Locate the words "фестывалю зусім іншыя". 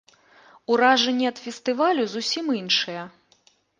1.47-3.03